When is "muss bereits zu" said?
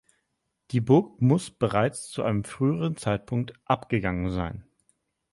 1.21-2.23